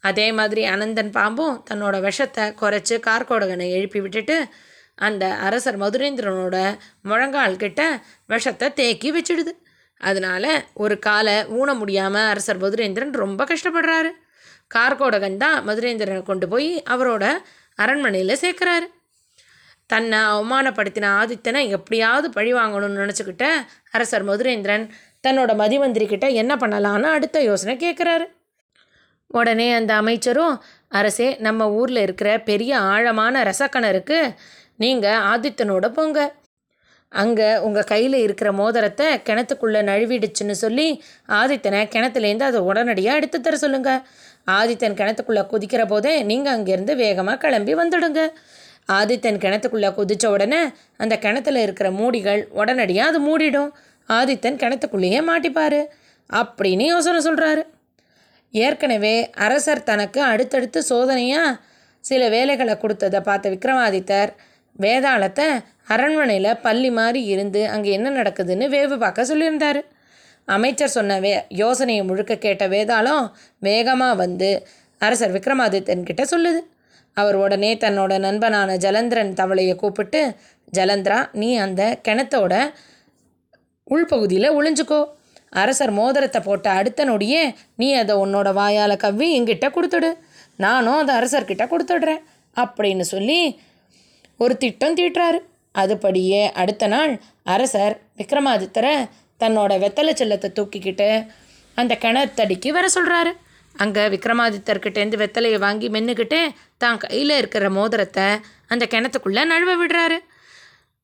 அதே 0.03 0.25
மாதிரி 0.39 0.61
அனந்தன் 0.73 1.11
பாம்பும் 1.17 1.55
தன்னோட 1.69 1.95
விஷத்தை 2.07 2.43
குறைச்சி 2.61 2.95
கார்கோடகனை 3.07 3.67
எழுப்பி 3.77 3.99
விட்டுட்டு 4.01 4.35
அந்த 5.07 5.23
அரசர் 5.47 5.79
மதுரேந்திரனோட 5.81 6.57
முழங்கால் 7.09 7.61
கிட்ட 7.63 7.81
விஷத்தை 8.33 8.67
தேக்கி 8.79 9.09
வச்சிடுது. 9.11 9.53
அதனால 10.01 10.45
ஒரு 10.83 10.95
காலை 10.99 11.35
ஊன 11.59 11.69
முடியாமல் 11.75 12.29
அரசர் 12.31 12.61
மதுரேந்திரன் 12.63 13.13
ரொம்ப 13.23 13.41
கஷ்டப்படுறாரு. 13.51 14.11
கார்கோடகன் 14.75 15.37
தான் 15.43 15.57
மதுரேந்திரனை 15.67 16.23
கொண்டு 16.23 16.47
போய் 16.47 16.71
அவரோட 16.93 17.25
அரண்மனையில் 17.83 18.41
சேர்க்குறாரு. 18.43 18.87
தன்னை 19.89 20.19
அவமானப்படுத்தின 20.31 21.11
ஆதித்தனை 21.19 21.61
எப்படியாவது 21.69 22.29
பழி 22.29 22.51
வாங்கணும்னு 22.53 23.03
நினச்சிக்கிட்ட 23.03 23.45
அரசர் 23.91 24.25
மதுரேந்திரன் 24.29 24.85
தன்னோட 25.27 25.51
மதிமந்திரி 25.61 26.07
கிட்ட 26.07 26.27
என்ன 26.41 26.55
பண்ணலான்னு 26.55 27.07
அடுத்த 27.17 27.37
யோசனை 27.41 27.75
கேட்குறாரு 27.85 28.25
உடனே 29.27 29.69
அந்த 29.73 29.93
அமைச்சரும் 29.93 30.55
அரசே 30.99 31.29
நம்ம 31.45 31.61
ஊரில் 31.71 32.01
இருக்கிற 32.03 32.29
பெரிய 32.49 32.73
ஆழமான 32.91 33.43
ரசக்கணருக்கு 33.43 34.19
நீங்கள் 34.83 35.23
ஆதித்தனோட 35.31 35.87
போங்க. 35.93 36.19
அங்கே 37.11 37.49
உங்கள் 37.57 37.89
கையில் 37.91 38.17
இருக்கிற 38.23 38.49
மோதிரத்தை 38.51 39.07
கிணத்துக்குள்ளே 39.27 39.81
நழுவிடுச்சுன்னு 39.89 40.55
சொல்லி 40.63 40.87
ஆதித்தனை 41.39 41.81
கிணத்துலேருந்து 41.93 42.47
அதை 42.49 42.59
உடனடியாக 42.69 43.19
எடுத்து 43.19 43.37
தர 43.41 43.57
சொல்லுங்கள் 43.57 44.01
ஆதித்தன் 44.47 44.97
கிணத்துக்குள்ளே 44.99 45.43
குதிக்கிற 45.51 45.83
போதே 45.87 46.13
நீங்கள் 46.23 46.55
அங்கேருந்து 46.57 46.95
வேகமாக 46.95 47.37
கிளம்பி 47.37 47.73
வந்துடுங்க. 47.75 48.21
ஆதித்தன் 48.97 49.39
கிணத்துக்குள்ளே 49.43 49.89
குதித்த 49.97 50.25
உடனே 50.31 50.61
அந்த 50.97 51.15
கிணத்துல 51.17 51.61
இருக்கிற 51.61 51.87
மூடிகள் 51.91 52.41
உடனடியாக 52.59 53.11
அது 53.11 53.19
மூடிடும். 53.27 53.71
ஆதித்தன் 54.09 54.59
கிணத்துக்குள்ளேயே 54.61 55.21
மாட்டிப்பார். 55.31 55.81
அப்படின்னு 56.29 56.85
யோசனை 56.93 57.19
சொல்கிறாரு 57.25 57.63
ஏற்கனவே 58.53 59.15
அரசர் 59.45 59.87
தனக்கு 59.89 60.19
அடுத்தடுத்து 60.21 60.79
சோதனையாக 60.89 61.57
சில 61.99 62.29
வேலைகளை 62.29 62.77
கொடுத்ததை 62.77 63.19
பார்த்த 63.21 63.49
விக்ரமாதித்தர் 63.49 64.31
வேதாளத்தை 64.79 65.47
அரண்மனையில் 65.93 66.59
பள்ளி 66.61 66.89
மாதிரி 66.91 67.21
இருந்து 67.25 67.61
அங்கே 67.73 67.91
என்ன 67.91 68.09
நடக்குதுன்னு 68.09 68.65
வேவு 68.75 68.95
பார்க்க 68.97 69.29
சொல்லியிருந்தார். 69.29 69.79
அமைச்சர் 70.55 70.95
சொன்ன 70.95 71.19
வே 71.19 71.31
யோசனையை 71.61 72.03
முழுக்க 72.09 72.33
கேட்ட 72.45 72.63
வேதாளம் 72.73 73.25
வேகமாக 73.67 74.19
வந்து 74.23 74.49
அரசர் 75.01 75.33
விக்ரமாதித்தன் 75.35 76.07
கிட்ட 76.09 76.23
சொல்லுது. 76.23 76.61
அவர் 77.17 77.37
உடனே 77.43 77.71
தன்னோட 77.75 78.13
நண்பனான 78.25 78.77
ஜலந்திரன் 78.83 79.33
தவளையை 79.39 79.75
கூப்பிட்டு 79.75 80.21
ஜலந்திரா 80.77 81.19
நீ 81.41 81.49
அந்த 81.65 81.81
கிணத்தோட 82.07 82.53
உள்பகுதியில் 83.93 84.55
ஒளிஞ்சுக்கோ. 84.57 85.01
அரசர் 85.61 85.93
மோதிரத்தை 85.99 86.39
போட்ட 86.41 86.67
அடுத்த 86.79 87.01
நொடியே 87.05 87.43
நீ 87.75 87.87
அதை 88.01 88.15
உன்னோட 88.15 88.49
வாயால் 88.53 89.01
கவ்வி 89.03 89.27
என்கிட்ட 89.37 89.67
கொடுத்துடு. 89.75 90.09
நானும் 90.65 90.99
அதை 91.01 91.13
அரசர்கிட்ட 91.19 91.65
கொடுத்துடுறேன் 91.73 92.23
அப்படின்னு 92.55 93.05
சொல்லி 93.13 93.39
ஒரு 94.43 94.53
திட்டம் 94.63 94.97
தீட்டுறாரு. 94.97 95.39
அதுபடியே 95.81 96.43
அடுத்த 96.61 96.87
நாள் 96.87 97.11
அரசர் 97.53 97.95
விக்ரமாதித்தரை 98.19 98.93
தன்னோட 99.41 99.73
வெத்தலை 99.83 100.13
செல்லத்தை 100.21 100.49
தூக்கிக்கிட்டு 100.59 101.09
அந்த 101.77 101.93
கிணத்தடிக்கு 102.03 102.69
வர 102.77 102.85
சொல்கிறாரு 102.95 103.31
அங்கே 103.75 104.03
விக்ரமாதித்தர்கிட்டேருந்து 104.13 105.19
வெத்தலையை 105.21 105.59
வாங்கி 105.65 105.87
மென்னுக்கிட்டு 105.95 106.39
தான் 106.83 107.01
கையில் 107.03 107.33
இருக்கிற 107.41 107.69
மோதிரத்தை 107.77 108.27
அந்த 108.73 108.83
கிணத்துக்குள்ளே 108.93 109.43
நழுவ 109.51 109.73
விடுறாரு. 109.81 110.17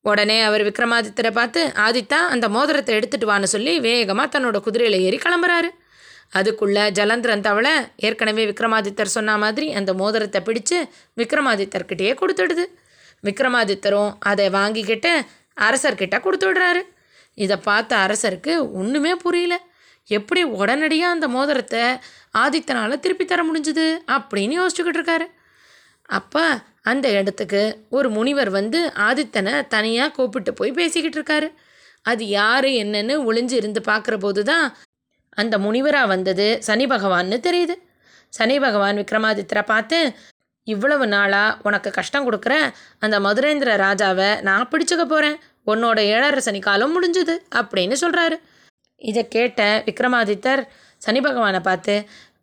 உடனே 0.04 0.38
அவர் 0.46 0.62
விக்ரமாதித்தரை 0.68 1.30
பார்த்து 1.36 1.60
ஆதித்தா 1.84 2.18
அந்த 2.34 2.46
மோதிரத்தை 2.56 2.92
எடுத்துகிட்டு 2.98 3.30
வான்னு 3.30 3.48
சொல்லி 3.54 3.72
வேகமாக 3.86 4.26
தன்னோட 4.34 4.58
குதிரையில் 4.66 4.96
ஏறி 5.06 5.18
கிளம்புறாரு. 5.24 5.70
அதுக்குள்ளே 6.38 6.84
ஜலந்திரன் 6.98 7.44
தவளை 7.46 7.74
ஏற்கனவே 8.06 8.44
விக்ரமாதித்தர் 8.50 9.14
சொன்ன 9.16 9.36
மாதிரி 9.44 9.66
அந்த 9.80 9.90
மோதிரத்தை 10.00 10.40
பிடிச்சு 10.48 10.78
விக்ரமாதித்தர்கிட்டயே 11.20 12.12
கொடுத்துடுது. 12.20 12.64
விக்ரமாதித்தரும் 13.28 14.10
அதை 14.32 14.48
வாங்கிக்கிட்டு 14.58 15.12
அரசர்கிட்ட 15.66 16.16
கொடுத்து 16.26 16.46
விடுறாரு. 16.48 16.82
இதை 17.38 17.56
பார்த்த 17.68 17.92
அரசருக்கு 18.06 18.52
ஒன்றுமே 18.80 19.12
புரியல. 19.24 19.54
எப்படி 20.08 20.40
உடனடியாக 20.60 21.14
அந்த 21.14 21.26
மோதிரத்தை 21.28 21.84
ஆதித்தனால் 22.42 23.02
திருப்பி 23.04 23.24
தர 23.24 23.42
முடிஞ்சுது 23.44 23.86
அப்படின்னு 24.16 24.54
யோசிச்சுக்கிட்டு 24.60 25.00
இருக்காரு. 25.00 25.26
அப்போ 26.08 26.44
அந்த 26.82 27.06
இடத்துக்கு 27.18 27.62
ஒரு 27.88 28.08
முனிவர் 28.10 28.50
வந்து 28.50 28.80
ஆதித்தனை 29.08 29.54
தனியாக 29.74 30.14
கூப்பிட்டு 30.16 30.52
போய் 30.52 30.72
பேசிக்கிட்டு 30.72 31.18
இருக்காரு. 31.20 31.48
அது 32.04 32.22
யார் 32.38 32.68
என்னன்னு 32.82 33.14
ஒளிஞ்சு 33.28 33.56
இருந்து 33.60 33.80
பார்க்குற 33.90 34.14
போது 34.16 34.42
தான் 34.44 34.66
அந்த 35.36 35.54
முனிவராக 35.58 36.12
வந்தது 36.14 36.46
சனி 36.66 36.86
பகவான்னு 36.86 37.38
தெரியுது. 37.46 37.74
சனி 38.32 38.56
பகவான் 38.64 39.00
விக்ரமாதித்தரை 39.00 39.62
பார்த்து 39.72 39.98
இவ்வளவு 40.66 41.06
நாளாக 41.06 41.56
உனக்கு 41.68 41.88
கஷ்டம் 41.90 42.26
கொடுக்குற 42.26 42.54
அந்த 42.98 43.16
மதுரேந்திர 43.20 43.70
ராஜாவை 43.86 44.28
நான் 44.42 44.70
பிடிச்சுக்க 44.72 45.04
போகிறேன் 45.06 45.36
உன்னோட 45.66 45.98
ஏழரை 46.14 46.40
சனிக்காலம் 46.46 46.62
காலம் 46.62 46.94
முடிஞ்சுது 46.96 47.34
அப்படின்னு 47.60 47.96
சொல்கிறாரு 48.00 48.36
இதை 49.00 49.22
கேட்ட 49.28 49.60
விக்ரமாதித்தர் 49.86 50.62
சனி 51.02 51.20
பகவானை 51.20 51.60
பார்த்து 51.60 51.94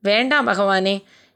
வேண்டாம் 0.01 0.47
பகவானே 0.47 0.95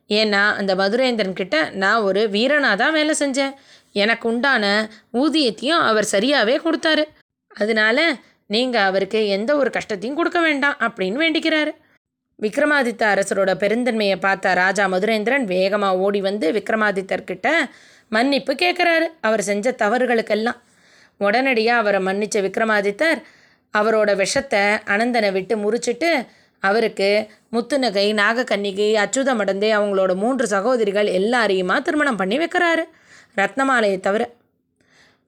ஏன்னா 0.10 0.42
அந்த 0.60 0.72
மதுரேந்திரன் 0.75 1.39
கிட்ட 1.39 1.56
நான் 1.82 2.04
ஒரு 2.08 2.22
வீரனாக 2.30 2.75
தான் 2.75 2.96
வேலை 2.98 3.13
செஞ்சேன். 3.20 3.54
எனக்கு 3.96 4.25
உண்டான 4.30 4.65
ஊதியத்தையும் 5.13 5.84
அவர் 5.89 6.12
சரியாகவே 6.12 6.56
கொடுத்தாரு. 6.65 7.04
அதனால 7.51 7.98
நீங்கள் 8.48 8.88
அவருக்கு 8.89 9.20
எந்த 9.27 9.51
ஒரு 9.56 9.70
கஷ்டத்தையும் 9.70 10.18
கொடுக்க 10.18 10.39
வேண்டாம் 10.39 10.77
அப்படின்னு 10.80 11.22
வேண்டிக்கிறாரு. 11.24 11.72
விக்ரமாதித்த 12.39 13.04
அரசரோட 13.13 13.51
பெருந்தன்மையை 13.63 14.18
பார்த்த 14.20 14.54
ராஜா 14.54 14.86
மதுரேந்திரன் 14.88 15.46
வேகமாக 15.54 15.98
ஓடி 15.98 16.22
வந்து 16.22 16.48
விக்ரமாதித்தர்கிட்ட 16.51 17.50
மன்னிப்பு 18.12 18.54
கேட்குறாரு. 18.54 19.08
அவர் 19.22 19.44
செஞ்ச 19.50 19.75
தவறுகளுக்கெல்லாம் 19.84 20.60
உடனடியாக 21.18 21.80
அவரை 21.80 22.00
மன்னித்த 22.02 22.42
விக்ரமாதித்தர் 22.42 23.20
அவரோட 23.78 24.16
விஷத்தை 24.16 24.60
அனந்தனை 24.60 25.32
விட்டு 25.32 25.56
முறிச்சிட்டு 25.56 26.28
அவருக்கு 26.60 27.28
முத்துநகை 27.52 28.06
நாகக்கன்னிகை 28.14 28.90
அச்சுதமடந்தே 29.04 29.70
அவங்களோட 29.80 30.16
மூன்று 30.16 30.48
சகோதரிகள் 30.48 31.08
எல்லாரையுமா 31.08 31.82
திருமணம் 31.82 32.16
பண்ணி 32.16 32.38
வைக்கிறாரு? 32.38 32.84
ரத்னமாலையை 33.36 34.00
தவிர. 34.00 34.30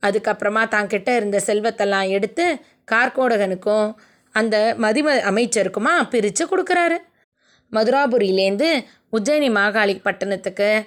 அதுக்கப்புறமா 0.06 0.68
தான் 0.68 0.88
கிட்ட 0.88 1.16
இருந்த 1.16 1.42
செல்வத்தெல்லாம் 1.46 2.10
எடுத்து 2.10 2.46
கார்கோடகனுக்கும் 2.92 3.96
அந்த 4.32 4.76
மதிம 4.82 5.14
அமைச்சருக்குமா 5.30 6.10
பிரித்து 6.10 6.46
கொடுக்குறாரு. 6.46 6.98
மதுராபுரியிலேருந்து 7.72 8.70
உஜ்ஜயினி 9.18 9.50
மாகாளி 9.52 10.02
பட்டணத்துக்கு 10.02 10.84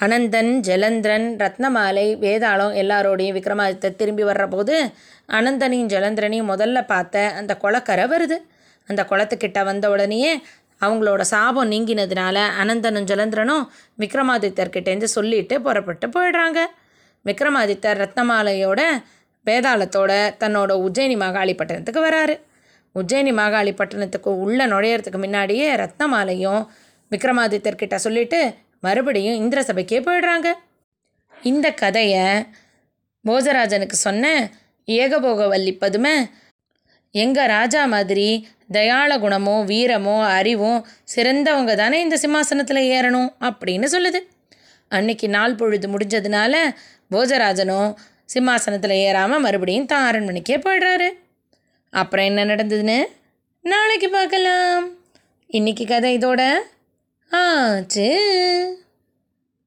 அனந்தன் 0.00 0.50
ஜலந்திரன் 0.60 1.24
ரத்னமாலை 1.36 2.04
வேதாளம் 2.16 2.74
எல்லாரோடையும் 2.74 3.36
விக்ரமாதித்தர் 3.38 3.96
திரும்பி 3.96 4.24
வர்றபோது 4.24 4.74
அனந்தனையும் 5.28 5.90
ஜலந்திரனையும் 5.94 6.50
முதல்ல 6.50 6.86
பார்த்த 6.86 7.32
அந்த 7.36 7.56
குளக்கரை 7.62 8.04
வருது. 8.08 8.36
அந்த 8.86 9.02
குளத்துக்கிட்ட 9.10 9.64
வந்த 9.64 9.90
உடனேயே 9.90 10.32
அவங்களோட 10.80 11.20
சாபம் 11.20 11.70
நீங்கினதுனால 11.70 12.36
அனந்தனும் 12.62 13.08
ஜலந்திரனும் 13.10 13.64
விக்ரமாதித்தர்கிட்டேருந்து 13.98 15.10
சொல்லிட்டு 15.16 15.60
புறப்பட்டு 15.62 16.08
போயிடுறாங்க. 16.08 16.58
விக்ரமாதித்தர் 17.24 18.00
ரத்னமாலையோட 18.04 18.80
வேதாளத்தோட 19.46 20.12
தன்னோட 20.44 20.70
உஜ்ஜயினி 20.86 21.18
மாகாளி 21.24 21.56
பட்டணத்துக்கு 21.56 22.00
வராரு. 22.08 22.36
உஜ்ஜயினி 22.94 23.34
மாகாளி 23.40 23.74
பட்டணத்துக்கு 23.76 24.30
உள்ளே 24.38 24.64
நுழையிறதுக்கு 24.64 25.18
முன்னாடியே 25.18 25.74
ரத்னமாலையும் 25.74 26.62
விக்ரமாதித்தர்கிட்ட 27.10 27.94
சொல்லிட்டு 27.94 28.40
மறுபடியும் 28.82 29.38
இந்திர 29.42 29.60
சபைக்கே 29.60 30.00
போயிடுறாங்க. 30.06 30.48
இந்த 31.32 31.66
கதையை 31.72 32.26
போஜராஜனுக்கு 33.24 33.96
சொன்ன 34.06 34.24
ஏகபோகவல்லி 34.88 35.72
பதுமை 35.78 36.14
எங்கள் 37.14 37.50
ராஜா 37.56 37.82
மாதிரி 37.84 38.28
தயாள 38.76 39.10
குணமோ 39.18 39.54
வீரமோ 39.70 40.16
அறிவும் 40.38 40.80
சிறந்தவங்க 41.14 41.72
தானே 41.74 41.98
இந்த 42.00 42.16
சிம்மாசனத்தில் 42.16 42.88
ஏறணும் 42.94 43.30
அப்படின்னு 43.48 43.86
சொல்லுது. 43.94 44.20
அன்னைக்கு 44.88 45.26
நாள் 45.28 45.54
பொழுது 45.54 45.86
முடிஞ்சதுனால 45.88 46.54
போஜராஜனும் 47.14 47.90
சிம்மாசனத்தில் 48.24 48.96
ஏறாமல் 49.04 49.44
மறுபடியும் 49.46 49.90
தான் 49.92 50.06
அரண்மனைக்கே 50.08 50.56
போயிடுறாரு. 50.66 51.08
அப்புறம் 51.92 52.28
என்ன 52.30 52.44
நடந்ததுன்னு 52.44 52.98
நாளைக்கு 53.64 54.08
பார்க்கலாம். 54.08 54.82
இன்னைக்கு 55.50 55.84
கதை 55.86 56.10
இதோட 56.18 56.42
ஆச்சு 57.30 58.08